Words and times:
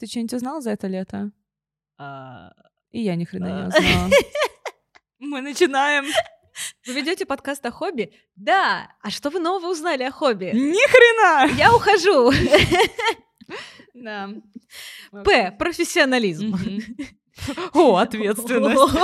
Ты 0.00 0.06
что-нибудь 0.06 0.32
узнал 0.32 0.62
за 0.62 0.70
это 0.70 0.86
лето? 0.86 1.30
А, 1.98 2.52
И 2.90 3.02
я 3.02 3.14
ни 3.16 3.24
хрена 3.26 3.44
не 3.46 3.62
А. 3.64 3.68
узнала. 3.68 4.10
Мы 5.18 5.42
начинаем. 5.42 6.06
Вы 6.86 6.94
ведете 6.94 7.26
подкаст 7.26 7.64
о 7.66 7.70
хобби? 7.70 8.10
Да. 8.34 8.90
А 9.02 9.10
что 9.10 9.28
вы 9.28 9.40
нового 9.40 9.70
узнали 9.70 10.02
о 10.04 10.10
хобби? 10.10 10.52
Ни 10.54 10.88
хрена! 10.88 11.52
Я 11.56 11.74
ухожу. 11.74 12.32
Да. 13.92 14.30
П. 15.24 15.50
Профессионализм. 15.58 16.54
О, 17.74 17.96
ответственность. 17.96 18.94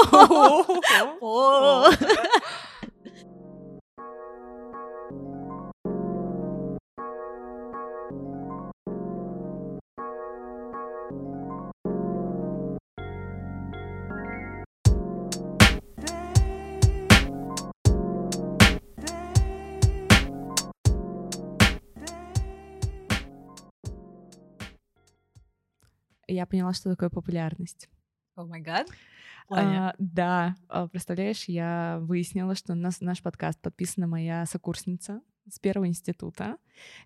Я 26.37 26.45
поняла, 26.45 26.75
что 26.75 26.91
такое 26.91 27.09
популярность. 27.09 27.89
О 28.35 28.45
май 28.45 28.61
гад. 28.61 28.87
А, 29.49 29.95
да, 29.99 30.55
а, 30.69 30.87
представляешь, 30.87 31.45
я 31.45 31.99
выяснила, 32.03 32.55
что 32.55 32.75
на 32.75 32.91
наш 33.01 33.23
подкаст 33.23 33.59
подписана 33.63 34.07
моя 34.07 34.45
сокурсница 34.45 35.23
с 35.51 35.59
первого 35.59 35.87
института, 35.87 36.59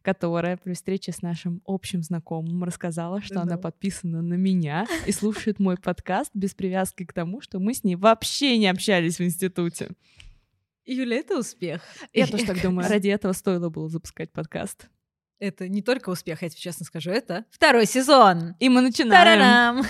которая 0.03 0.57
при 0.57 0.73
встрече 0.73 1.13
с 1.13 1.23
нашим 1.23 1.63
общим 1.65 2.03
знакомым 2.03 2.65
рассказала, 2.65 3.21
что 3.21 3.41
она 3.41 3.55
Да. 3.55 3.59
подписана 3.59 4.21
на 4.21 4.35
меня 4.35 4.85
и 5.07 5.13
слушает 5.13 5.61
мой 5.61 5.77
подкаст 5.77 6.33
без 6.35 6.55
привязки 6.55 7.05
к 7.05 7.13
тому, 7.13 7.41
что 7.41 7.61
мы 7.61 7.73
с 7.73 7.85
ней 7.85 7.95
вообще 7.95 8.59
не 8.59 8.67
общались 8.67 9.19
в 9.19 9.23
институте. 9.23 9.91
Юля, 10.87 11.19
это 11.19 11.39
успех. 11.39 11.83
Я 12.13 12.27
тоже 12.27 12.47
так 12.47 12.57
думаю. 12.63 12.89
Ради 12.89 13.09
этого 13.11 13.33
стоило 13.33 13.69
было 13.69 13.89
запускать 13.89 14.33
подкаст. 14.33 14.89
Это 15.41 15.71
не 15.71 15.81
только 15.81 16.11
успех, 16.11 16.43
я 16.43 16.51
тебе 16.51 16.61
честно 16.61 16.85
скажу, 16.85 17.11
это 17.11 17.47
второй 17.51 17.87
сезон. 17.87 18.57
И 18.61 18.69
мы 18.69 18.83
начинаем. 18.83 19.11
Тарарам! 19.11 19.83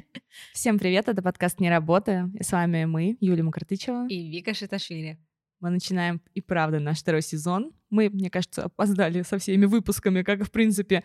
Всем 0.54 0.78
привет, 0.78 1.08
это 1.10 1.20
подкаст 1.20 1.60
«Не 1.60 1.68
работа». 1.68 2.30
И 2.32 2.42
с 2.42 2.50
вами 2.50 2.86
мы, 2.86 3.18
Юлия 3.20 3.42
Макартычева. 3.42 4.06
И 4.08 4.30
Вика 4.30 4.54
Шиташвили. 4.54 5.18
Мы 5.64 5.70
начинаем 5.70 6.20
и 6.34 6.42
правда 6.42 6.78
наш 6.78 6.98
второй 6.98 7.22
сезон. 7.22 7.72
Мы, 7.88 8.10
мне 8.10 8.28
кажется, 8.28 8.64
опоздали 8.64 9.22
со 9.22 9.38
всеми 9.38 9.64
выпусками, 9.64 10.22
как 10.22 10.40
и, 10.40 10.44
в 10.44 10.50
принципе, 10.50 11.02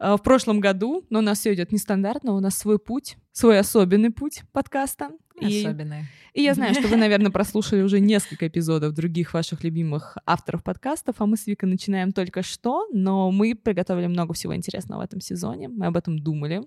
э, 0.00 0.16
в 0.16 0.18
прошлом 0.18 0.58
году. 0.58 1.06
Но 1.10 1.20
у 1.20 1.22
нас 1.22 1.38
все 1.38 1.54
идет 1.54 1.70
нестандартно, 1.70 2.32
у 2.32 2.40
нас 2.40 2.58
свой 2.58 2.80
путь, 2.80 3.18
свой 3.30 3.60
особенный 3.60 4.10
путь 4.10 4.42
подкаста. 4.50 5.10
И, 5.40 5.60
Особенные. 5.60 6.06
и 6.34 6.42
я 6.42 6.54
знаю, 6.54 6.74
что 6.74 6.88
вы, 6.88 6.96
наверное, 6.96 7.30
прослушали 7.30 7.82
уже 7.82 8.00
несколько 8.00 8.48
эпизодов 8.48 8.94
других 8.94 9.32
ваших 9.32 9.62
любимых 9.62 10.18
авторов 10.26 10.64
подкастов, 10.64 11.14
а 11.20 11.26
мы 11.26 11.36
с 11.36 11.46
Викой 11.46 11.68
начинаем 11.68 12.10
только 12.10 12.42
что, 12.42 12.88
но 12.92 13.30
мы 13.30 13.54
приготовили 13.54 14.08
много 14.08 14.34
всего 14.34 14.56
интересного 14.56 15.02
в 15.02 15.04
этом 15.04 15.20
сезоне. 15.20 15.68
Мы 15.68 15.86
об 15.86 15.96
этом 15.96 16.18
думали, 16.18 16.62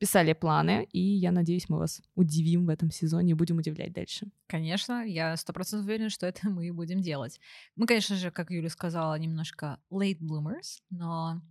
писали 0.00 0.32
планы, 0.32 0.88
и 0.92 0.98
я 0.98 1.30
надеюсь, 1.30 1.68
мы 1.68 1.78
вас 1.78 2.00
удивим 2.14 2.64
в 2.64 2.70
этом 2.70 2.90
сезоне 2.90 3.32
и 3.32 3.34
будем 3.34 3.58
удивлять 3.58 3.92
дальше. 3.92 4.26
Конечно, 4.46 5.04
я 5.04 5.36
сто 5.36 5.52
процентов 5.52 5.86
уверена, 5.86 6.08
что 6.08 6.26
это 6.26 6.48
мы 6.50 6.66
и 6.66 6.70
будем 6.70 7.02
делать. 7.02 7.38
Мы, 7.76 7.86
конечно 7.86 8.16
же, 8.16 8.30
как 8.30 8.50
Юля 8.50 8.70
сказала, 8.70 9.14
немножко 9.18 9.78
late 9.92 10.18
bloomers, 10.18 10.80
но 10.88 11.42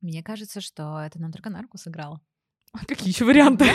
мне 0.00 0.22
кажется, 0.22 0.62
что 0.62 0.98
это 0.98 1.20
нам 1.20 1.30
только 1.30 1.50
на 1.50 1.60
руку 1.60 1.76
сыграло. 1.76 2.22
А 2.74 2.84
какие 2.86 3.10
еще 3.10 3.24
варианты? 3.24 3.66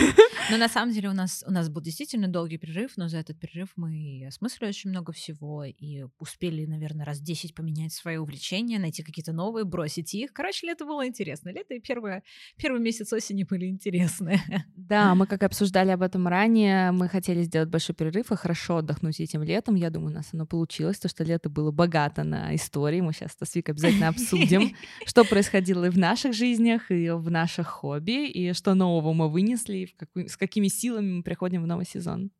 Но 0.52 0.58
на 0.58 0.68
самом 0.68 0.94
деле 0.94 1.10
у 1.10 1.14
нас, 1.14 1.44
у 1.48 1.52
нас 1.52 1.70
был 1.70 1.82
действительно 1.82 2.28
долгий 2.28 2.58
перерыв, 2.58 2.98
но 2.98 3.08
за 3.08 3.20
этот 3.20 3.40
перерыв 3.40 3.70
мы 3.78 4.26
осмыслили 4.28 4.68
очень 4.68 4.90
много 4.90 5.14
всего 5.14 5.64
и 5.64 6.06
успели, 6.18 6.66
наверное, 6.66 7.06
раз 7.06 7.22
10 7.22 7.56
поменять 7.56 7.94
свои 7.94 8.18
увлечения, 8.18 8.78
найти 8.78 9.02
какие-то 9.02 9.32
новые, 9.32 9.64
бросить 9.64 10.14
их. 10.14 10.34
Короче, 10.34 10.68
лето 10.68 10.86
было 10.86 11.08
интересно. 11.08 11.50
Лето 11.50 11.76
и 11.76 11.80
первое, 11.80 12.24
первый 12.58 12.82
месяц 12.82 13.14
осени 13.14 13.44
были 13.44 13.68
интересны. 13.68 14.42
Да, 14.90 15.14
мы 15.14 15.28
как 15.28 15.44
и 15.44 15.46
обсуждали 15.46 15.92
об 15.92 16.02
этом 16.02 16.28
ранее, 16.28 16.92
мы 16.92 17.10
хотели 17.10 17.44
сделать 17.44 17.70
большой 17.70 17.94
перерыв 17.94 18.32
и 18.32 18.36
хорошо 18.36 18.78
отдохнуть 18.78 19.20
этим 19.20 19.44
летом. 19.44 19.76
Я 19.76 19.92
думаю, 19.92 20.10
у 20.10 20.16
нас 20.16 20.30
оно 20.34 20.48
получилось, 20.48 20.98
то 20.98 21.08
что 21.08 21.24
лето 21.24 21.48
было 21.48 21.70
богато 21.70 22.24
на 22.24 22.56
истории. 22.56 23.00
Мы 23.00 23.14
сейчас 23.14 23.38
с 23.40 23.56
Викой 23.56 23.74
обязательно 23.76 24.08
обсудим, 24.08 24.76
что 25.06 25.26
происходило 25.26 25.86
и 25.86 25.90
в 25.90 25.98
наших 25.98 26.34
жизнях, 26.34 26.90
и 26.90 27.12
в 27.12 27.30
наших 27.30 27.68
хобби, 27.68 28.28
и 28.30 28.52
что 28.54 28.74
нового 28.74 28.89
мы 29.14 29.30
вынесли, 29.30 29.78
и 29.78 29.86
в 29.86 29.96
какую- 29.96 30.28
с 30.30 30.38
какими 30.38 30.68
силами 30.68 31.12
мы 31.18 31.24
приходим 31.24 31.64
в 31.64 31.68
новый 31.68 31.86
сезон. 31.86 32.32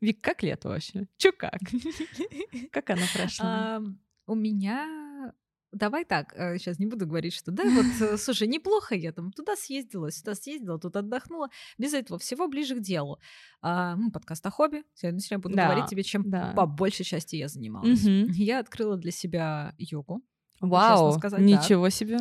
Вик, 0.00 0.20
как 0.20 0.42
лето 0.42 0.68
вообще? 0.68 1.08
Чё 1.16 1.32
как? 1.32 1.58
Как 2.72 2.90
оно 2.90 3.02
прошло? 3.14 3.82
У 4.26 4.34
меня... 4.34 5.32
Давай 5.70 6.06
так, 6.06 6.32
сейчас 6.58 6.78
не 6.78 6.86
буду 6.86 7.06
говорить, 7.06 7.34
что 7.34 7.50
да, 7.50 7.62
вот, 7.64 7.84
э, 8.00 8.16
слушай, 8.16 8.48
неплохо 8.48 8.94
я 8.94 9.12
там 9.12 9.32
туда 9.32 9.54
съездила, 9.54 10.10
сюда 10.10 10.34
съездила, 10.34 10.78
тут 10.78 10.96
отдохнула. 10.96 11.48
Без 11.76 11.92
этого 11.92 12.18
всего 12.18 12.48
ближе 12.48 12.74
к 12.74 12.80
делу. 12.80 13.18
А, 13.60 13.94
ну, 13.96 14.10
подкаст 14.10 14.46
о 14.46 14.50
хобби. 14.50 14.84
Сегодня 14.94 15.20
я 15.30 15.38
буду 15.38 15.54
Да, 15.56 15.64
говорить 15.66 15.90
тебе, 15.90 16.02
чем 16.04 16.22
да. 16.30 16.54
по 16.56 16.64
большей 16.64 17.04
части 17.04 17.36
я 17.36 17.48
занималась. 17.48 18.02
Мгм. 18.02 18.30
Я 18.32 18.60
открыла 18.60 18.96
для 18.96 19.10
себя 19.10 19.74
йогу. 19.76 20.22
Вау, 20.60 21.12
сказать, 21.12 21.40
да. 21.40 21.44
ничего 21.44 21.90
себе. 21.90 22.16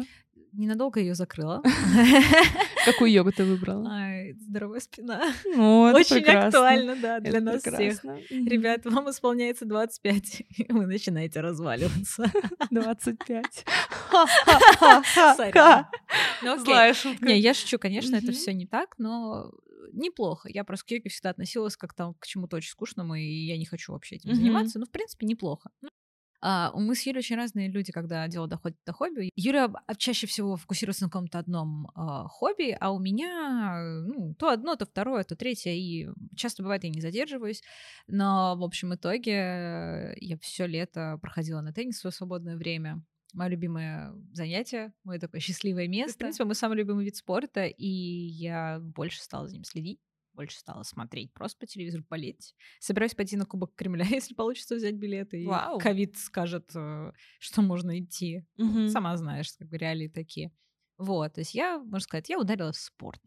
Ненадолго 0.57 0.99
ее 0.99 1.13
закрыла. 1.13 1.61
Какую 2.85 3.11
йогу 3.11 3.31
ты 3.31 3.43
выбрала? 3.45 3.87
Ай, 3.91 4.33
здоровая 4.39 4.79
спина. 4.79 5.31
Ну, 5.45 5.81
Очень 5.93 6.15
прекрасно. 6.15 6.47
актуально, 6.47 6.95
да, 6.95 7.19
для 7.19 7.29
Это 7.29 7.41
нас 7.41 7.61
всех. 7.61 7.73
прекрасно. 8.01 8.19
Ребят, 8.31 8.85
вам 8.85 9.07
исполняется 9.11 9.65
25, 9.65 10.41
и 10.57 10.65
вы 10.73 10.87
начинаете 10.87 11.41
разваливаться. 11.41 12.31
25. 12.71 13.65
Сорян. 15.37 15.85
Ну. 16.41 16.57
Злая 16.57 16.93
шутка. 16.95 17.23
Не, 17.25 17.39
я 17.39 17.53
шучу, 17.53 17.77
конечно, 17.77 18.15
это 18.15 18.31
все 18.31 18.53
не 18.53 18.65
так, 18.65 18.95
но 18.97 19.51
неплохо. 19.93 20.49
Я 20.51 20.63
просто 20.63 20.87
к 20.87 20.91
йоге 20.91 21.09
всегда 21.09 21.29
относилась 21.29 21.77
как 21.77 21.93
там 21.93 22.15
к 22.15 22.25
чему-то 22.25 22.57
очень 22.57 22.71
скучному, 22.71 23.13
и 23.13 23.23
я 23.23 23.57
не 23.57 23.65
хочу 23.65 23.91
вообще 23.91 24.15
этим 24.15 24.33
заниматься. 24.33 24.79
Ну, 24.79 24.85
в 24.85 24.89
принципе, 24.91 25.27
неплохо. 25.27 25.69
А, 26.41 26.71
мы 26.75 26.95
с 26.95 27.05
Юлей 27.05 27.19
очень 27.19 27.35
разные 27.35 27.69
люди, 27.69 27.91
когда 27.91 28.27
дело 28.27 28.47
доходит 28.47 28.77
до 28.85 28.93
хобби. 28.93 29.31
Юля 29.35 29.65
об- 29.65 29.77
чаще 29.97 30.27
всего 30.27 30.55
фокусируется 30.55 31.05
на 31.05 31.09
каком-то 31.09 31.39
одном 31.39 31.89
а, 31.95 32.27
хобби, 32.27 32.77
а 32.79 32.91
у 32.91 32.99
меня 32.99 33.75
э, 33.79 34.01
ну, 34.07 34.35
то 34.35 34.49
одно, 34.49 34.75
то 34.75 34.85
второе, 34.85 35.23
то 35.23 35.35
третье. 35.35 35.71
И 35.71 36.07
часто 36.35 36.63
бывает, 36.63 36.83
я 36.83 36.89
не 36.89 37.01
задерживаюсь. 37.01 37.63
Но 38.07 38.55
в 38.55 38.63
общем 38.63 38.93
итоге 38.93 40.15
я 40.19 40.37
все 40.41 40.67
лето 40.67 41.17
проходила 41.21 41.61
на 41.61 41.73
теннис 41.73 41.97
в 41.97 42.01
свое 42.01 42.13
свободное 42.13 42.57
время. 42.57 43.03
Мое 43.33 43.49
любимое 43.49 44.13
занятие, 44.31 44.93
мое 45.03 45.19
такое 45.19 45.41
счастливое 45.41 45.87
место. 45.87 46.13
В 46.13 46.17
принципе, 46.17 46.45
мой 46.45 46.55
самый 46.55 46.77
любимый 46.77 47.03
вид 47.03 47.17
спорта, 47.17 47.65
и 47.65 47.85
я 47.87 48.79
больше 48.79 49.21
стала 49.21 49.47
за 49.47 49.55
ним 49.55 49.63
следить, 49.63 49.99
больше 50.37 50.57
стала 50.59 50.83
смотреть, 50.83 51.33
просто 51.33 51.57
по 51.59 51.65
телевизору 51.65 52.05
болеть. 52.09 52.53
Собираюсь 52.79 53.15
пойти 53.15 53.35
на 53.35 53.45
Кубок 53.45 53.75
Кремля, 53.75 54.05
если 54.09 54.33
получится 54.35 54.75
взять 54.75 54.95
билеты. 54.95 55.41
и 55.41 55.45
Вау. 55.47 55.79
ковид 55.79 56.15
скажет, 56.17 56.71
э, 56.75 57.11
что 57.39 57.61
можно 57.61 57.99
идти. 57.99 58.45
Мгм. 58.57 58.87
Сама 58.87 59.17
знаешь, 59.17 59.51
как 59.57 59.67
бы 59.67 59.77
реалии 59.77 60.07
такие. 60.07 60.51
Вот, 60.97 61.33
то 61.33 61.41
есть 61.41 61.53
я, 61.55 61.79
можно 61.79 61.99
сказать, 61.99 62.29
я 62.29 62.39
ударилась 62.39 62.77
в 62.77 62.83
спорт. 62.83 63.21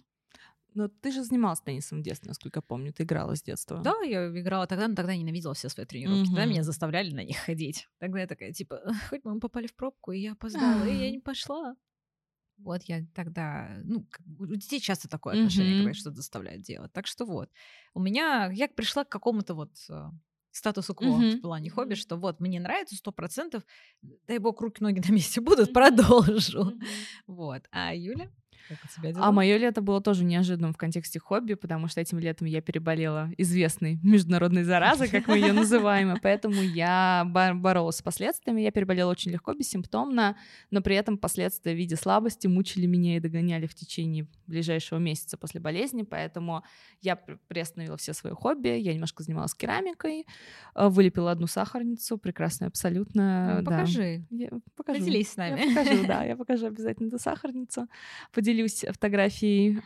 Но 0.75 0.87
ты 0.87 1.11
же 1.11 1.25
занималась 1.25 1.61
теннисом 1.61 1.99
в 2.01 2.03
детстве, 2.03 2.29
насколько 2.29 2.59
я 2.59 2.63
помню. 2.63 2.93
Ты 2.93 3.03
играла 3.03 3.35
с 3.35 3.43
детства. 3.43 3.81
Да, 3.83 4.01
я 4.03 4.29
играла 4.29 4.67
тогда, 4.69 4.87
но 4.87 4.95
тогда 4.95 5.17
ненавидела 5.17 5.53
все 5.55 5.69
свои 5.69 5.85
тренировки. 5.85 6.27
Тогда 6.29 6.43
Мгм. 6.43 6.51
меня 6.51 6.63
заставляли 6.63 7.13
на 7.13 7.25
них 7.25 7.39
ходить. 7.39 7.89
Тогда 7.99 8.21
я 8.21 8.27
такая, 8.29 8.53
типа, 8.53 8.81
хоть 9.11 9.25
мы 9.25 9.41
попали 9.41 9.67
в 9.67 9.75
пробку, 9.75 10.13
и 10.13 10.21
я 10.21 10.33
опоздала, 10.33 10.85
и 10.85 10.95
я 10.95 11.11
не 11.11 11.19
пошла. 11.19 11.75
Вот 12.63 12.83
я 12.85 13.05
тогда, 13.15 13.81
ну, 13.85 14.07
у 14.39 14.47
детей 14.47 14.81
часто 14.81 15.09
такое 15.09 15.35
отношение, 15.35 15.75
Мгм. 15.75 15.77
когда 15.77 15.95
что-то 15.95 16.17
заставляют 16.17 16.63
делать. 16.63 16.93
Так 16.93 17.07
что 17.07 17.25
вот, 17.25 17.51
у 17.95 18.01
меня, 18.01 18.51
я 18.53 18.69
пришла 18.69 19.05
к 19.05 19.09
какому-то 19.09 19.55
вот 19.55 19.71
э, 19.89 20.11
статусу 20.51 20.95
кво 20.95 21.23
Мгм. 21.23 21.31
в 21.31 21.41
плане 21.41 21.71
хобби, 21.71 21.95
что 21.95 22.17
вот 22.17 22.41
мне 22.41 22.61
нравится 22.61 22.97
сто 22.97 23.13
процентов, 23.13 23.63
дай 24.03 24.39
бог 24.39 24.61
руки 24.61 24.83
ноги 24.83 25.01
на 25.07 25.13
месте 25.15 25.41
будут, 25.41 25.73
продолжу. 25.73 26.75
Мгм. 26.75 27.09
Вот. 27.27 27.63
А 27.73 27.95
Юля? 27.95 28.31
А 29.23 29.33
мое 29.33 29.57
лето 29.57 29.81
было 29.81 30.01
тоже 30.01 30.25
неожиданным 30.25 30.73
в 30.73 30.77
контексте 30.77 31.19
хобби, 31.19 31.55
потому 31.55 31.89
что 31.89 32.01
этим 32.01 32.19
летом 32.19 32.47
я 32.47 32.61
переболела 32.61 33.31
известной 33.39 33.99
международной 34.03 34.65
заразой, 34.65 35.09
как 35.09 35.27
мы 35.29 35.37
ее 35.39 35.53
называем, 35.53 36.13
и 36.17 36.21
поэтому 36.21 36.55
я 36.63 37.25
бо- 37.27 37.55
боролась 37.55 37.97
с 37.97 38.03
последствиями. 38.03 38.61
Я 38.61 38.71
переболела 38.71 39.11
очень 39.11 39.31
легко, 39.33 39.53
бессимптомно, 39.55 40.37
но 40.71 40.81
при 40.83 40.97
этом 40.97 41.19
последствия 41.19 41.73
в 41.73 41.77
виде 41.77 41.97
слабости 41.97 42.47
мучили 42.47 42.87
меня 42.87 43.17
и 43.17 43.21
догоняли 43.21 43.67
в 43.67 43.75
течение 43.75 44.27
ближайшего 44.47 44.99
месяца 44.99 45.37
после 45.37 45.61
болезни, 45.61 46.03
поэтому 46.03 46.63
я 47.01 47.17
пр- 47.17 47.39
приостановила 47.49 47.97
все 47.97 48.13
свои 48.13 48.33
хобби, 48.33 48.69
я 48.69 48.93
немножко 48.93 49.23
занималась 49.23 49.55
керамикой, 49.55 50.27
э, 50.75 50.89
вылепила 50.89 51.31
одну 51.31 51.47
сахарницу, 51.47 52.19
прекрасную 52.19 52.69
абсолютно. 52.69 53.57
Ну, 53.57 53.63
да. 53.63 53.71
Покажи. 53.71 54.25
Я 54.31 54.49
покажу. 54.77 54.99
Поделись 55.01 55.31
с 55.33 55.37
Я 55.37 55.51
нами. 55.51 55.75
покажу, 55.75 56.07
да, 56.07 56.25
я 56.25 56.37
покажу 56.37 56.67
обязательно 56.67 57.09
эту 57.09 57.19
сахарницу. 57.19 57.87
Поделюсь 58.33 58.50
поделюсь 58.51 58.85
фотографией. 58.89 59.79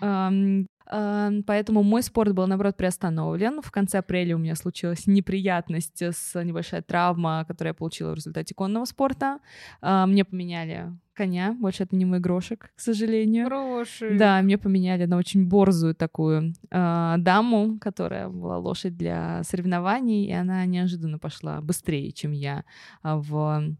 Поэтому 1.46 1.82
мой 1.82 2.02
спорт 2.02 2.34
был, 2.34 2.46
наоборот, 2.46 2.76
приостановлен. 2.76 3.62
В 3.62 3.70
конце 3.70 3.98
апреля 3.98 4.36
у 4.36 4.38
меня 4.38 4.54
случилась 4.54 5.06
неприятность 5.06 6.02
с 6.02 6.42
небольшая 6.42 6.82
травма, 6.82 7.44
которую 7.48 7.70
я 7.70 7.74
получила 7.74 8.12
в 8.12 8.14
результате 8.14 8.54
конного 8.54 8.84
спорта. 8.84 9.38
Мне 9.80 10.24
поменяли 10.24 10.92
коня, 11.14 11.56
больше 11.58 11.84
это 11.84 11.96
не 11.96 12.04
мой 12.04 12.18
грошек, 12.18 12.70
к 12.74 12.80
сожалению. 12.80 13.46
Грошек. 13.46 14.18
Да, 14.18 14.42
мне 14.42 14.58
поменяли 14.58 15.04
на 15.06 15.16
очень 15.16 15.46
борзую 15.46 15.94
такую 15.94 16.54
э, 16.70 17.14
даму, 17.18 17.78
которая 17.80 18.28
была 18.28 18.58
лошадь 18.58 18.96
для 18.96 19.42
соревнований, 19.44 20.26
и 20.26 20.32
она 20.32 20.66
неожиданно 20.66 21.20
пошла 21.20 21.60
быстрее, 21.60 22.10
чем 22.10 22.32
я 22.32 22.64
в 23.02 23.76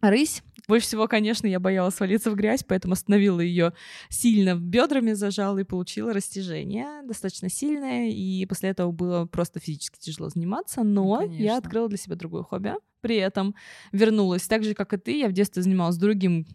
рысь. 0.00 0.42
Больше 0.68 0.86
всего, 0.86 1.08
конечно, 1.08 1.46
я 1.46 1.60
боялась 1.60 1.94
свалиться 1.94 2.30
в 2.30 2.34
грязь, 2.34 2.62
поэтому 2.62 2.92
остановила 2.92 3.40
ее 3.40 3.72
сильно 4.10 4.54
бедрами, 4.54 5.12
зажала 5.12 5.58
и 5.58 5.64
получила 5.64 6.12
растяжение 6.12 7.02
достаточно 7.04 7.48
сильное. 7.48 8.10
И 8.10 8.44
после 8.44 8.70
этого 8.70 8.92
было 8.92 9.24
просто 9.24 9.60
физически 9.60 9.98
тяжело 9.98 10.28
заниматься. 10.28 10.82
Но 10.82 11.22
ну, 11.22 11.30
я 11.30 11.56
открыла 11.56 11.88
для 11.88 11.96
себя 11.96 12.16
другое 12.16 12.42
хобби. 12.42 12.74
При 13.00 13.16
этом 13.16 13.54
вернулась 13.92 14.46
так 14.46 14.62
же, 14.62 14.74
как 14.74 14.92
и 14.92 14.98
ты. 14.98 15.18
Я 15.18 15.28
в 15.28 15.32
детстве 15.32 15.62
занималась 15.62 15.96
другим 15.96 16.46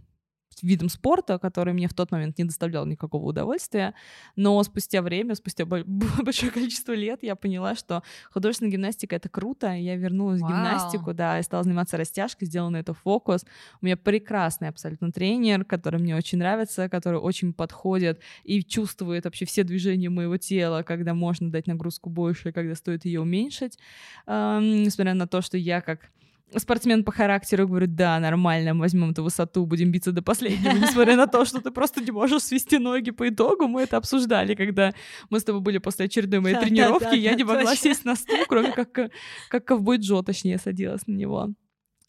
видом 0.63 0.89
спорта, 0.89 1.37
который 1.37 1.73
мне 1.73 1.87
в 1.87 1.93
тот 1.93 2.11
момент 2.11 2.37
не 2.37 2.45
доставлял 2.45 2.85
никакого 2.85 3.25
удовольствия. 3.25 3.93
Но 4.35 4.61
спустя 4.63 5.01
время, 5.01 5.35
спустя 5.35 5.65
большое 6.23 6.51
количество 6.51 6.93
лет, 6.93 7.19
я 7.21 7.35
поняла, 7.35 7.75
что 7.75 8.03
художественная 8.31 8.71
гимнастика— 8.71 9.15
это 9.17 9.29
круто. 9.29 9.71
Я 9.73 9.95
вернулась 9.95 10.41
Вау. 10.41 10.49
в 10.49 10.53
гимнастику, 10.53 11.13
да, 11.13 11.39
и 11.39 11.43
стала 11.43 11.63
заниматься 11.63 11.97
растяжкой, 11.97 12.47
сделала 12.47 12.69
на 12.69 12.77
это 12.77 12.93
фокус. 12.93 13.45
У 13.81 13.85
меня 13.85 13.97
прекрасный 13.97 14.69
абсолютно 14.69 15.11
тренер, 15.11 15.65
который 15.65 15.99
мне 15.99 16.15
очень 16.15 16.37
нравится, 16.37 16.89
который 16.89 17.19
очень 17.19 17.53
подходит 17.53 18.21
и 18.43 18.63
чувствует 18.63 19.25
вообще 19.25 19.45
все 19.45 19.63
движения 19.63 20.09
моего 20.09 20.37
тела, 20.37 20.83
когда 20.83 21.13
можно 21.13 21.51
дать 21.51 21.67
нагрузку 21.67 22.09
больше, 22.09 22.51
когда 22.51 22.75
стоит 22.75 23.05
ее 23.05 23.21
уменьшить. 23.21 23.77
Эм, 24.25 24.83
несмотря 24.83 25.13
на 25.13 25.27
то, 25.27 25.41
что 25.41 25.57
я 25.57 25.81
как 25.81 26.09
спортсмен 26.57 27.03
по 27.03 27.11
характеру 27.11 27.67
говорит, 27.67 27.95
да, 27.95 28.19
нормально, 28.19 28.75
возьмем 28.75 29.11
эту 29.11 29.23
высоту, 29.23 29.65
будем 29.65 29.91
биться 29.91 30.11
до 30.11 30.21
последнего, 30.21 30.73
несмотря 30.73 31.15
на 31.15 31.27
то, 31.27 31.45
что 31.45 31.61
ты 31.61 31.71
просто 31.71 32.01
не 32.01 32.11
можешь 32.11 32.43
свести 32.43 32.77
ноги 32.77 33.11
по 33.11 33.27
итогу. 33.29 33.67
Мы 33.67 33.81
это 33.81 33.97
обсуждали, 33.97 34.55
когда 34.55 34.93
мы 35.29 35.39
с 35.39 35.43
тобой 35.43 35.61
были 35.61 35.77
после 35.77 36.05
очередной 36.05 36.39
моей 36.39 36.55
тренировки, 36.55 37.15
я 37.15 37.33
не 37.33 37.43
могла 37.43 37.75
сесть 37.75 38.05
на 38.05 38.15
стул, 38.15 38.39
кроме 38.47 38.71
как, 38.71 39.11
как 39.49 39.65
ковбой 39.65 39.97
Джо, 39.97 40.21
точнее, 40.21 40.57
садилась 40.57 41.07
на 41.07 41.13
него. 41.13 41.53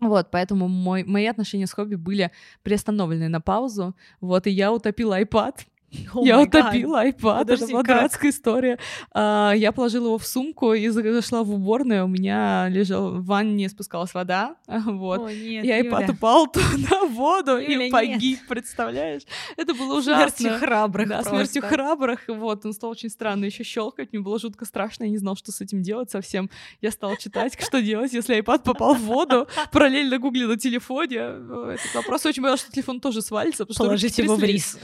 Вот, 0.00 0.30
поэтому 0.30 0.68
мой, 0.68 1.04
мои 1.04 1.26
отношения 1.26 1.66
с 1.66 1.72
хобби 1.72 1.94
были 1.94 2.30
приостановлены 2.62 3.28
на 3.28 3.40
паузу. 3.40 3.96
Вот, 4.20 4.46
и 4.46 4.50
я 4.50 4.72
утопила 4.72 5.20
iPad, 5.20 5.54
Oh 6.14 6.24
я 6.24 6.40
утопила 6.40 7.04
iPad, 7.06 7.38
Подожди, 7.38 7.64
это 7.64 7.72
была 7.72 7.82
как? 7.82 7.96
дурацкая 7.98 8.30
история. 8.30 8.78
А, 9.12 9.52
я 9.52 9.72
положила 9.72 10.06
его 10.06 10.18
в 10.18 10.26
сумку 10.26 10.72
и 10.72 10.88
зашла 10.88 11.42
в 11.42 11.50
уборную, 11.52 12.04
у 12.04 12.08
меня 12.08 12.68
лежал 12.68 13.10
в 13.10 13.24
ванне, 13.26 13.68
спускалась 13.68 14.14
вода, 14.14 14.54
вот. 14.68 15.20
О, 15.20 15.30
нет, 15.32 15.64
и 15.64 15.68
iPad 15.68 16.02
Юля. 16.02 16.06
упал 16.12 16.46
туда 16.46 17.04
в 17.06 17.12
воду 17.14 17.58
Юля, 17.58 17.86
и 17.86 17.90
погиб, 17.90 18.38
нет. 18.40 18.48
представляешь? 18.48 19.22
Это 19.56 19.74
было 19.74 19.98
ужасно. 19.98 20.30
Смертью 20.36 20.58
храбрых 20.60 21.08
Да, 21.08 21.14
просто. 21.16 21.30
смертью 21.34 21.62
храбрых, 21.62 22.20
вот. 22.28 22.64
Он 22.64 22.72
стал 22.72 22.90
очень 22.90 23.08
странно 23.10 23.44
еще 23.46 23.64
щелкать, 23.64 24.12
мне 24.12 24.20
было 24.22 24.38
жутко 24.38 24.64
страшно, 24.64 25.04
я 25.04 25.10
не 25.10 25.18
знала, 25.18 25.36
что 25.36 25.50
с 25.52 25.60
этим 25.60 25.82
делать 25.82 26.10
совсем. 26.10 26.48
Я 26.80 26.90
стала 26.92 27.16
читать, 27.16 27.56
что 27.60 27.82
делать, 27.82 28.12
если 28.12 28.38
iPad 28.38 28.62
попал 28.62 28.94
в 28.94 29.00
воду, 29.00 29.48
параллельно 29.72 30.18
гуглила 30.18 30.52
на 30.52 30.56
телефоне. 30.58 31.16
Этот 31.16 31.94
вопрос 31.94 32.24
очень 32.26 32.42
боялась, 32.42 32.60
что 32.60 32.70
телефон 32.70 33.00
тоже 33.00 33.20
свалится. 33.20 33.66
Положить 33.66 34.18
его 34.18 34.36
в 34.36 34.42
рис. 34.44 34.78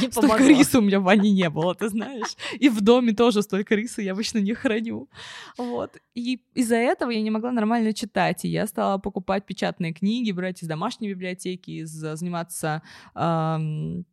Не 0.00 0.10
Столько 0.10 0.44
риса 0.44 0.78
у 0.78 0.82
меня 0.82 1.00
в 1.00 1.04
ванне 1.04 1.32
не 1.32 1.50
было, 1.50 1.74
ты 1.74 1.88
знаешь. 1.88 2.36
И 2.58 2.68
в 2.68 2.80
доме 2.80 3.12
тоже 3.12 3.42
столько 3.42 3.74
риса 3.74 4.02
я 4.02 4.12
обычно 4.12 4.38
не 4.38 4.54
храню. 4.54 5.08
Вот. 5.58 5.96
И 6.14 6.40
из-за 6.54 6.76
этого 6.76 7.10
я 7.10 7.22
не 7.22 7.30
могла 7.30 7.52
нормально 7.52 7.92
читать. 7.92 8.44
И 8.44 8.48
я 8.48 8.66
стала 8.66 8.98
покупать 8.98 9.46
печатные 9.46 9.92
книги, 9.92 10.32
брать 10.32 10.62
из 10.62 10.68
домашней 10.68 11.08
библиотеки, 11.08 11.82
из, 11.82 11.90
заниматься 11.90 12.82
эм, 13.14 14.04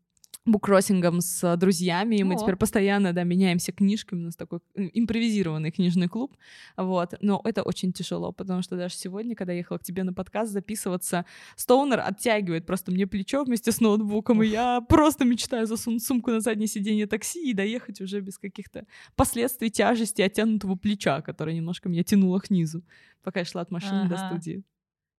буккроссингом 0.51 1.21
с 1.21 1.57
друзьями, 1.57 2.17
и 2.17 2.23
мы 2.23 2.35
О. 2.35 2.37
теперь 2.37 2.55
постоянно, 2.55 3.13
да, 3.13 3.23
меняемся 3.23 3.71
книжками, 3.71 4.21
у 4.21 4.25
нас 4.25 4.35
такой 4.35 4.59
э, 4.75 4.89
импровизированный 4.93 5.71
книжный 5.71 6.07
клуб, 6.07 6.35
вот, 6.77 7.13
но 7.21 7.41
это 7.43 7.63
очень 7.63 7.93
тяжело, 7.93 8.31
потому 8.31 8.61
что 8.61 8.75
даже 8.75 8.95
сегодня, 8.95 9.35
когда 9.35 9.53
я 9.53 9.59
ехала 9.59 9.77
к 9.77 9.83
тебе 9.83 10.03
на 10.03 10.13
подкаст 10.13 10.51
записываться, 10.51 11.25
Стоунер 11.55 11.99
оттягивает 11.99 12.65
просто 12.65 12.91
мне 12.91 13.07
плечо 13.07 13.43
вместе 13.43 13.71
с 13.71 13.79
ноутбуком, 13.79 14.39
Уф. 14.39 14.45
и 14.45 14.47
я 14.47 14.81
просто 14.81 15.25
мечтаю 15.25 15.67
засунуть 15.67 16.03
сумку 16.03 16.31
на 16.31 16.39
заднее 16.39 16.67
сиденье 16.67 17.07
такси 17.07 17.49
и 17.49 17.53
доехать 17.53 18.01
уже 18.01 18.21
без 18.21 18.37
каких-то 18.37 18.85
последствий 19.15 19.69
тяжести 19.69 20.21
оттянутого 20.21 20.75
плеча, 20.75 21.21
которое 21.21 21.55
немножко 21.55 21.89
меня 21.89 22.03
тянуло 22.03 22.39
к 22.39 22.49
низу, 22.49 22.83
пока 23.23 23.39
я 23.39 23.45
шла 23.45 23.61
от 23.61 23.71
машины 23.71 24.01
ага. 24.01 24.09
до 24.09 24.17
студии. 24.17 24.63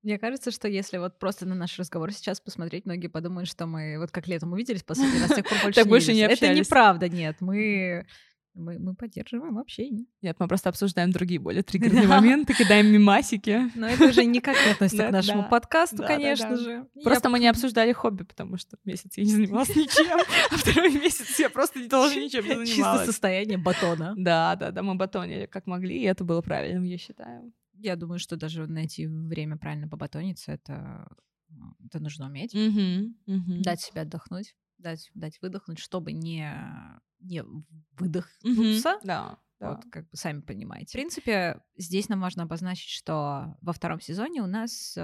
Мне 0.02 0.18
кажется, 0.18 0.50
что 0.50 0.66
если 0.66 0.98
вот 0.98 1.18
просто 1.18 1.46
на 1.46 1.54
наш 1.54 1.78
разговор 1.78 2.12
сейчас 2.12 2.40
посмотреть, 2.40 2.86
многие 2.86 3.08
подумают, 3.08 3.48
что 3.48 3.66
мы 3.66 3.98
вот 3.98 4.10
как 4.10 4.26
летом 4.28 4.52
увиделись 4.52 4.82
последний 4.82 5.20
раз, 5.20 5.34
тех 5.34 5.44
пор 5.46 5.58
больше, 5.62 5.82
не, 5.82 5.88
больше 5.88 6.12
не 6.14 6.22
общались. 6.22 6.42
Это 6.42 6.54
неправда, 6.54 7.08
нет. 7.08 7.36
Мы 7.40 8.06
мы, 8.54 8.78
мы 8.78 8.94
поддерживаем 8.94 9.58
общение. 9.58 10.06
Нет, 10.22 10.36
мы 10.38 10.48
просто 10.48 10.68
обсуждаем 10.68 11.12
другие 11.12 11.40
более 11.40 11.62
триггерные 11.64 12.06
моменты, 12.06 12.54
кидаем 12.54 12.86
мимасики. 12.86 13.70
Но 13.74 13.86
это 13.88 14.06
уже 14.06 14.24
никак 14.24 14.56
не 14.66 14.72
относится 14.72 15.08
к 15.08 15.10
нашему 15.10 15.48
подкасту, 15.48 16.02
конечно 16.04 16.56
же. 16.56 16.86
Просто 17.02 17.28
мы 17.28 17.38
не 17.38 17.48
обсуждали 17.48 17.92
хобби, 17.92 18.24
потому 18.24 18.56
что 18.56 18.76
месяц 18.84 19.16
я 19.16 19.24
не 19.24 19.30
занималась 19.30 19.74
ничем, 19.74 20.18
а 20.50 20.56
второй 20.56 20.92
месяц 20.92 21.38
я 21.38 21.50
просто 21.50 21.88
тоже 21.88 22.16
ничем 22.24 22.44
не 22.44 22.66
занималась. 22.66 23.00
Чисто 23.00 23.04
состояние 23.06 23.58
батона. 23.58 24.14
Да, 24.16 24.56
да, 24.56 24.70
да, 24.70 24.82
мы 24.82 24.94
батонили 24.94 25.46
как 25.46 25.66
могли, 25.66 25.98
и 25.98 26.04
это 26.04 26.24
было 26.24 26.40
правильным, 26.42 26.84
я 26.84 26.98
считаю. 26.98 27.52
Я 27.80 27.96
думаю, 27.96 28.18
что 28.18 28.36
даже 28.36 28.66
найти 28.66 29.06
время 29.06 29.56
правильно 29.56 29.88
побатониться, 29.88 30.52
это, 30.52 31.08
это 31.84 32.00
нужно 32.00 32.26
уметь. 32.26 32.54
Mm-hmm, 32.54 33.14
mm-hmm. 33.26 33.60
Дать 33.62 33.80
себе 33.80 34.02
отдохнуть, 34.02 34.54
дать, 34.78 35.10
дать 35.14 35.40
выдохнуть, 35.40 35.78
чтобы 35.78 36.12
не, 36.12 36.50
не 37.20 37.42
выдохнуться. 37.98 38.88
Mm-hmm, 38.88 39.00
да. 39.04 39.38
Вот, 39.60 39.80
как 39.92 40.08
бы 40.08 40.16
сами 40.16 40.40
понимаете. 40.40 40.88
В 40.88 40.92
принципе, 40.92 41.60
здесь 41.76 42.08
нам 42.08 42.20
важно 42.22 42.44
обозначить, 42.44 42.88
что 42.88 43.58
во 43.60 43.74
втором 43.74 44.00
сезоне 44.00 44.40
у 44.40 44.46
нас 44.46 44.94
э, 44.96 45.00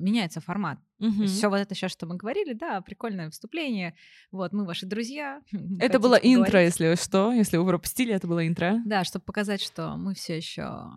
меняется 0.00 0.40
формат. 0.40 0.80
Угу. 0.98 1.26
Все 1.26 1.48
вот 1.48 1.58
это 1.58 1.76
сейчас, 1.76 1.92
что 1.92 2.06
мы 2.06 2.16
говорили, 2.16 2.52
да, 2.52 2.80
прикольное 2.80 3.30
вступление. 3.30 3.94
Вот, 4.32 4.52
мы 4.52 4.64
ваши 4.64 4.86
друзья. 4.86 5.40
Это 5.78 6.00
было 6.00 6.16
интро, 6.16 6.60
если 6.60 6.96
что, 6.96 7.32
если 7.32 7.58
вы 7.58 7.66
пропустили, 7.66 8.12
это 8.12 8.26
было 8.26 8.46
интро. 8.46 8.82
Да, 8.84 9.04
чтобы 9.04 9.24
показать, 9.24 9.62
что 9.62 9.96
мы 9.96 10.14
все 10.14 10.36
еще 10.36 10.90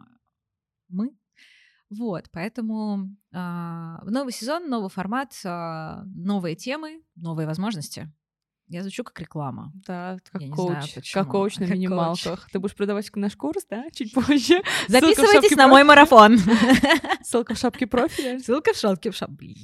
мы. 0.90 1.12
Вот, 1.90 2.30
поэтому 2.32 3.16
э, 3.32 3.98
новый 4.06 4.34
сезон, 4.34 4.70
новый 4.70 4.90
формат, 4.90 5.34
э, 5.44 6.04
новые 6.16 6.56
темы, 6.56 7.04
новые 7.16 7.48
возможности. 7.48 8.12
Я 8.68 8.82
звучу 8.82 9.04
как 9.04 9.20
реклама. 9.20 9.72
Да, 9.86 10.18
как 10.32 10.42
Я 10.42 10.52
коуч. 10.52 10.72
Знаю, 10.72 11.04
как 11.14 11.30
коуч 11.30 11.58
на 11.58 11.66
как 11.68 11.76
минималках. 11.76 12.40
Коуч. 12.40 12.52
Ты 12.52 12.60
будешь 12.60 12.76
продавать 12.76 13.16
наш 13.16 13.36
курс, 13.36 13.66
да, 13.70 13.86
чуть 13.92 14.14
позже. 14.14 14.62
Записывайтесь 14.88 15.56
на 15.56 15.68
мой 15.68 15.84
марафон. 15.84 16.38
Ссылка 17.22 17.54
в 17.54 17.60
шапке 17.60 17.86
профиля. 17.86 18.40
Ссылка 18.40 18.74
в 18.74 18.78
шапке 18.78 19.12
в 19.12 19.16
шапке. 19.16 19.56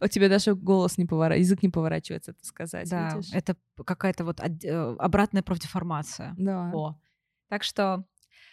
У 0.00 0.06
тебя 0.08 0.28
даже 0.28 0.54
голос 0.54 0.98
не 0.98 1.06
поворачивается, 1.06 1.52
язык 1.52 1.62
не 1.62 1.70
поворачивается 1.70 2.32
это 2.32 2.44
сказать. 2.44 2.90
Да, 2.90 3.18
это 3.32 3.56
какая-то 3.86 4.24
вот 4.24 4.40
э, 4.40 4.96
обратная 4.98 5.42
профдеформация. 5.42 6.34
Да. 6.36 6.70
О. 6.74 7.00
Так 7.48 7.62
что 7.62 8.04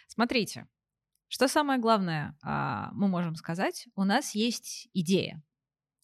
смотрите, 0.06 0.66
что 1.32 1.48
самое 1.48 1.80
главное, 1.80 2.36
а, 2.42 2.90
мы 2.92 3.08
можем 3.08 3.36
сказать, 3.36 3.88
у 3.96 4.04
нас 4.04 4.34
есть 4.34 4.90
идея. 4.92 5.42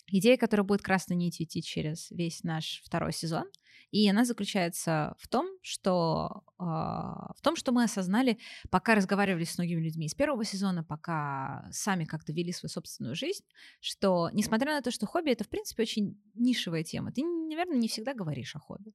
Идея, 0.06 0.38
которая 0.38 0.64
будет 0.64 0.80
красной 0.80 1.16
нитью 1.16 1.44
идти 1.44 1.62
через 1.62 2.10
весь 2.10 2.44
наш 2.44 2.80
второй 2.82 3.12
сезон. 3.12 3.44
И 3.90 4.08
она 4.08 4.24
заключается 4.24 5.14
в 5.18 5.28
том, 5.28 5.46
что, 5.60 6.44
э, 6.58 6.62
в 6.62 7.36
том, 7.42 7.56
что 7.56 7.72
мы 7.72 7.84
осознали, 7.84 8.38
пока 8.70 8.94
разговаривали 8.94 9.44
с 9.44 9.58
многими 9.58 9.82
людьми 9.82 10.06
из 10.06 10.14
первого 10.14 10.44
сезона, 10.46 10.82
пока 10.82 11.68
сами 11.72 12.06
как-то 12.06 12.32
вели 12.32 12.52
свою 12.52 12.70
собственную 12.70 13.14
жизнь, 13.14 13.44
что, 13.80 14.30
несмотря 14.32 14.72
на 14.76 14.80
то, 14.80 14.90
что 14.90 15.04
хобби— 15.04 15.30
это, 15.32 15.44
в 15.44 15.50
принципе, 15.50 15.82
очень 15.82 16.18
нишевая 16.36 16.84
тема, 16.84 17.12
ты, 17.12 17.22
наверное, 17.22 17.76
не 17.76 17.88
всегда 17.88 18.14
говоришь 18.14 18.56
о 18.56 18.60
хобби. 18.60 18.94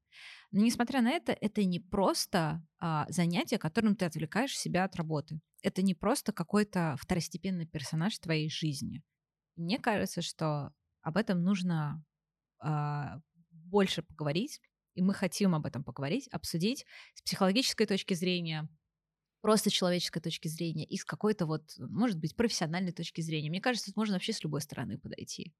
Но, 0.51 0.61
несмотря 0.63 1.01
на 1.01 1.11
это, 1.11 1.31
это 1.31 1.63
не 1.63 1.79
просто 1.79 2.65
э, 2.81 3.05
занятие, 3.09 3.59
которым 3.59 3.95
ты 3.95 4.05
отвлекаешь 4.05 4.57
себя 4.57 4.83
от 4.83 4.95
работы. 4.95 5.39
Это 5.63 5.81
не 5.81 5.95
просто 5.95 6.31
какой-то 6.31 6.95
второстепенный 6.99 7.65
персонаж 7.65 8.19
твоей 8.19 8.49
жизни. 8.49 9.01
Мне 9.55 9.79
кажется, 9.79 10.21
что 10.21 10.71
об 11.01 11.17
этом 11.17 11.41
нужно 11.41 12.03
э, 12.63 12.67
больше 13.49 14.03
поговорить, 14.03 14.59
и 14.93 15.01
мы 15.01 15.13
хотим 15.13 15.55
об 15.55 15.65
этом 15.65 15.83
поговорить, 15.83 16.27
обсудить 16.27 16.85
с 17.15 17.21
психологической 17.21 17.87
точки 17.87 18.13
зрения, 18.13 18.67
просто 19.43 19.69
человеческой 19.69 20.21
точки 20.21 20.47
зрения 20.47 20.85
и 20.85 20.95
с 20.95 21.03
какой-то 21.03 21.45
вот, 21.45 21.63
может 21.77 22.17
быть, 22.17 22.33
профессиональной 22.33 22.93
точки 22.93 23.19
зрения. 23.19 23.49
Мне 23.49 23.59
кажется, 23.59 23.87
тут 23.87 23.97
можно 23.97 24.15
вообще 24.15 24.31
с 24.31 24.41
любой 24.41 24.61
стороны 24.61 24.97
подойти. 24.97 25.51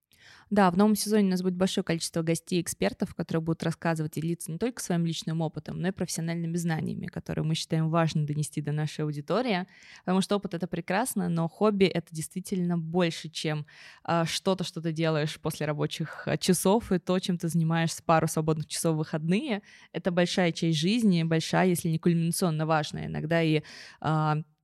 Да, 0.50 0.72
в 0.72 0.78
новом 0.78 0.96
сезоне 0.96 1.28
у 1.28 1.32
нас 1.32 1.42
будет 1.42 1.56
большое 1.56 1.84
количество 1.84 2.22
гостей 2.22 2.62
экспертов, 2.62 3.14
которые 3.14 3.42
будут 3.42 3.62
рассказывать 3.62 4.16
и 4.18 4.22
делиться 4.22 4.54
не 4.54 4.58
только 4.58 4.82
своим 4.82 5.06
личным 5.06 5.42
опытом, 5.42 5.82
но 5.82 5.90
и 5.90 5.92
профессиональными 5.92 6.56
знаниями, 6.56 7.08
которые 7.08 7.44
мы 7.44 7.56
считаем 7.56 7.90
важно 7.90 8.26
донести 8.26 8.62
до 8.62 8.72
нашей 8.72 9.02
аудитории, 9.04 9.68
потому 10.06 10.22
что 10.22 10.38
опыт— 10.38 10.54
это 10.56 10.66
прекрасно, 10.68 11.28
но 11.28 11.50
хобби— 11.50 11.86
это 11.94 12.08
действительно 12.16 12.78
больше, 12.78 13.28
чем 13.28 13.66
а, 14.04 14.26
что-то, 14.26 14.64
что 14.64 14.82
ты 14.82 14.94
делаешь 14.94 15.38
после 15.42 15.66
рабочих 15.66 16.26
а, 16.26 16.38
часов, 16.38 16.94
и 16.94 17.00
то, 17.00 17.20
чем 17.20 17.38
ты 17.38 17.50
занимаешься 17.50 18.02
пару 18.02 18.30
свободных 18.30 18.68
часов 18.68 18.96
в 18.96 19.00
выходные. 19.00 19.62
Это 19.92 20.10
большая 20.10 20.54
часть 20.54 20.78
жизни, 20.78 21.24
большая, 21.24 21.68
если 21.68 21.90
не 21.90 22.00
кульминационно 22.00 22.66
важная. 22.66 23.08
Иногда 23.08 23.42
и 23.42 23.62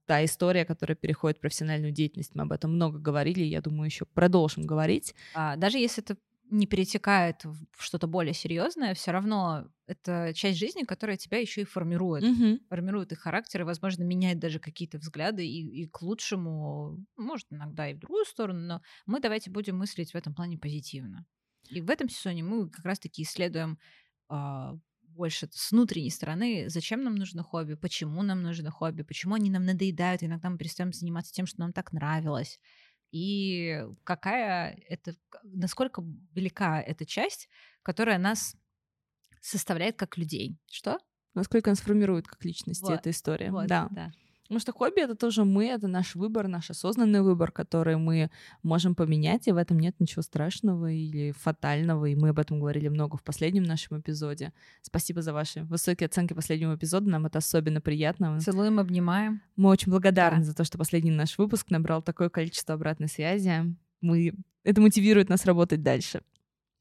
та 0.06 0.26
история, 0.26 0.66
которая 0.66 0.96
переходит 0.96 1.38
в 1.38 1.42
профессиональную 1.42 1.92
деятельность. 1.92 2.34
Мы 2.36 2.44
об 2.44 2.52
этом 2.52 2.74
много 2.74 2.98
говорили, 3.00 3.42
я 3.44 3.62
думаю, 3.62 3.86
еще 3.86 4.06
продолжим 4.06 4.66
говорить. 4.66 5.14
А, 5.34 5.56
даже 5.56 5.78
если 5.78 6.04
это 6.04 6.18
не 6.52 6.66
перетекает 6.66 7.44
в 7.46 7.68
что-то 7.78 8.08
более 8.08 8.34
серьезное, 8.34 8.94
все 8.96 9.12
равно 9.12 9.68
это 9.86 10.32
часть 10.34 10.58
жизни, 10.58 10.84
которая 10.84 11.18
тебя 11.18 11.38
еще 11.38 11.62
и 11.62 11.66
формирует, 11.66 12.26
Мгм. 12.26 12.60
формирует 12.70 13.12
и 13.12 13.16
характер, 13.16 13.62
и, 13.62 13.64
возможно, 13.64 14.04
меняет 14.04 14.40
даже 14.40 14.60
какие-то 14.60 14.98
взгляды 14.98 15.46
и, 15.48 15.84
и 15.84 15.88
к 15.88 16.02
лучшему, 16.02 17.06
может, 17.18 17.48
иногда 17.52 17.90
и 17.90 17.94
в 17.94 18.00
другую 18.00 18.26
сторону, 18.26 18.60
но 18.62 18.82
мы 19.06 19.20
давайте 19.20 19.52
будем 19.52 19.78
мыслить 19.78 20.12
в 20.14 20.16
этом 20.16 20.34
плане 20.34 20.58
позитивно. 20.58 21.26
И 21.70 21.82
в 21.82 21.90
этом 21.90 22.10
сезоне 22.10 22.44
мы 22.44 22.70
как 22.70 22.84
раз-таки 22.86 23.22
исследуем 23.24 23.78
а, 24.28 24.76
больше 25.16 25.48
с 25.52 25.72
внутренней 25.72 26.12
стороны, 26.12 26.66
зачем 26.70 27.04
нам 27.04 27.16
нужно 27.16 27.44
хобби, 27.44 27.76
почему 27.76 28.24
нам 28.24 28.42
нужно 28.42 28.72
хобби, 28.72 29.04
почему 29.04 29.36
они 29.36 29.50
нам 29.50 29.66
надоедают, 29.66 30.24
иногда 30.24 30.50
мы 30.50 30.58
перестаем 30.58 30.94
заниматься 30.94 31.34
тем, 31.34 31.46
что 31.46 31.60
нам 31.60 31.74
так 31.74 31.92
нравилось. 31.94 32.60
И 33.12 33.84
какая 34.04 34.80
это, 34.88 35.16
насколько 35.44 36.04
велика 36.34 36.80
эта 36.82 37.06
часть, 37.06 37.50
которая 37.82 38.20
нас 38.20 38.56
составляет 39.42 39.98
как 39.98 40.18
людей. 40.18 40.58
Что? 40.68 41.00
Насколько 41.34 41.70
нас 41.70 41.80
формирует 41.80 42.28
как 42.28 42.44
личности 42.46 42.84
Вот, 42.84 43.00
эта 43.00 43.10
история. 43.10 43.52
Вот, 43.52 43.68
да. 43.68 43.88
да. 43.92 44.12
Потому 44.50 44.62
что 44.62 44.74
хобби— 44.74 45.00
это 45.04 45.14
тоже 45.14 45.46
мы, 45.46 45.68
это 45.68 45.88
наш 45.88 46.16
выбор, 46.16 46.48
наш 46.48 46.72
осознанный 46.72 47.22
выбор, 47.22 47.52
который 47.52 47.98
мы 47.98 48.32
можем 48.64 48.96
поменять, 48.96 49.48
и 49.48 49.52
в 49.52 49.58
этом 49.58 49.80
нет 49.80 49.96
ничего 50.00 50.24
страшного 50.24 50.92
или 50.92 51.34
фатального, 51.34 52.08
и 52.08 52.16
мы 52.16 52.30
об 52.30 52.40
этом 52.40 52.60
говорили 52.60 52.88
много 52.88 53.16
в 53.16 53.22
последнем 53.22 53.62
нашем 53.62 54.00
эпизоде. 54.00 54.52
Спасибо 54.82 55.22
за 55.22 55.34
ваши 55.34 55.66
высокие 55.66 56.08
оценки 56.08 56.34
последнего 56.34 56.74
эпизода, 56.74 57.08
нам 57.08 57.28
это 57.28 57.38
особенно 57.38 57.80
приятно. 57.80 58.40
Целуем, 58.40 58.80
обнимаем. 58.80 59.40
Мы 59.56 59.70
очень 59.70 59.92
благодарны 59.92 60.40
Да. 60.40 60.46
за 60.46 60.56
то, 60.56 60.64
что 60.64 60.80
последний 60.80 61.12
наш 61.12 61.38
выпуск 61.38 61.70
набрал 61.70 62.02
такое 62.02 62.30
количество 62.30 62.74
обратной 62.74 63.08
связи. 63.08 63.76
Мы... 64.02 64.34
Это 64.64 64.82
мотивирует 64.82 65.30
нас 65.30 65.46
работать 65.46 65.84
дальше. 65.84 66.22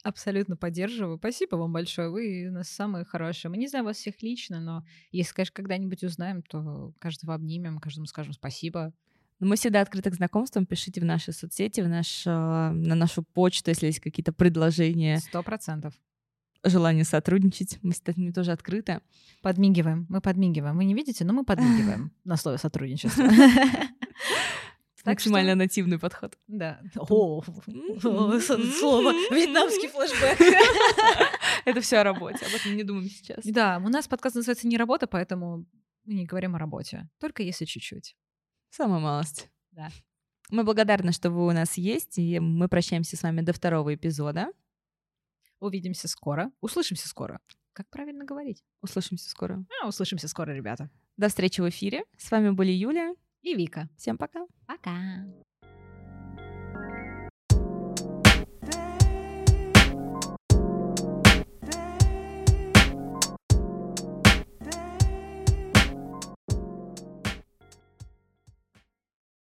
Абсолютно 0.04 0.56
поддерживаю. 0.56 1.18
Спасибо 1.18 1.56
вам 1.56 1.72
большое. 1.72 2.08
Вы 2.08 2.46
у 2.48 2.52
нас 2.52 2.68
самые 2.68 3.04
хорошие. 3.04 3.50
Мы 3.50 3.56
не 3.56 3.66
знаем 3.66 3.84
вас 3.84 3.96
всех 3.96 4.22
лично, 4.22 4.60
но 4.60 4.84
если, 5.10 5.34
конечно, 5.34 5.52
когда-нибудь 5.54 6.04
узнаем, 6.04 6.42
то 6.42 6.92
каждого 7.00 7.34
обнимем, 7.34 7.78
каждому 7.78 8.06
скажем 8.06 8.32
спасибо. 8.32 8.92
Но 9.40 9.46
мы 9.48 9.56
всегда 9.56 9.80
открыты 9.80 10.10
к 10.10 10.14
знакомствам. 10.14 10.66
Пишите 10.66 11.00
в 11.00 11.04
наши 11.04 11.32
соцсети, 11.32 11.80
в 11.80 11.88
наш, 11.88 12.26
э, 12.26 12.30
на 12.30 12.94
нашу 12.94 13.22
почту, 13.22 13.70
если 13.70 13.86
есть 13.86 14.00
какие-то 14.00 14.32
предложения, 14.32 15.18
Сто 15.18 15.42
процентов. 15.42 15.94
желание 16.64 17.04
сотрудничать. 17.04 17.78
Мы 17.82 17.92
с 17.92 18.02
ними 18.16 18.30
тоже 18.32 18.52
открыты. 18.52 19.00
Подмигиваем. 19.42 20.06
Мы 20.08 20.20
подмигиваем. 20.20 20.76
Вы 20.76 20.84
не 20.84 20.94
видите, 20.94 21.24
но 21.24 21.32
мы 21.32 21.44
подмигиваем 21.44 22.12
на 22.24 22.36
слове 22.36 22.58
сотрудничество. 22.58 23.24
Так 25.04 25.20
что- 25.20 25.30
Максимально 25.30 25.54
нативный 25.54 25.98
подход. 25.98 26.36
Да. 26.46 26.80
О, 26.96 27.42
слово. 28.00 29.12
Вьетнамский 29.32 29.88
флешбэк. 29.88 30.38
Это 31.64 31.80
все 31.80 31.98
о 31.98 32.04
работе. 32.04 32.44
Об 32.46 32.54
этом 32.54 32.76
не 32.76 32.82
думаем 32.84 33.08
сейчас. 33.08 33.44
Да, 33.44 33.80
у 33.84 33.88
нас 33.88 34.08
подкаст 34.08 34.36
называется 34.36 34.66
«Не 34.66 34.76
работа», 34.76 35.06
поэтому 35.06 35.66
мы 36.04 36.14
не 36.14 36.24
говорим 36.26 36.54
о 36.56 36.58
работе. 36.58 37.08
Только 37.20 37.42
если 37.42 37.64
чуть-чуть. 37.64 38.16
Самая 38.70 39.00
малость. 39.00 39.48
Да. 39.70 39.90
Мы 40.50 40.64
благодарны, 40.64 41.12
что 41.12 41.30
вы 41.30 41.46
у 41.46 41.52
нас 41.52 41.76
есть, 41.76 42.18
и 42.18 42.40
мы 42.40 42.68
прощаемся 42.68 43.16
с 43.16 43.22
вами 43.22 43.42
до 43.42 43.52
второго 43.52 43.94
эпизода. 43.94 44.48
Увидимся 45.60 46.08
скоро. 46.08 46.50
Услышимся 46.60 47.08
скоро. 47.08 47.40
Как 47.72 47.88
правильно 47.90 48.24
говорить? 48.24 48.64
Услышимся 48.80 49.28
скоро. 49.28 49.64
А, 49.82 49.88
услышимся 49.88 50.26
скоро, 50.28 50.52
ребята. 50.52 50.90
До 51.16 51.28
встречи 51.28 51.60
в 51.60 51.68
эфире. 51.68 52.04
С 52.16 52.30
вами 52.30 52.50
были 52.50 52.70
Юля. 52.72 53.14
И 53.48 53.54
Вика. 53.54 53.88
Всем 53.96 54.18
пока. 54.18 54.46
Пока. 54.66 55.24